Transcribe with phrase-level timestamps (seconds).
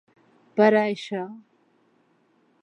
[0.61, 1.21] Per a això.